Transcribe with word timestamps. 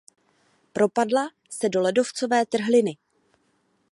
Propadla 0.73 1.29
se 1.49 1.69
do 1.69 1.81
ledovcové 1.81 2.45
trhliny. 2.45 2.97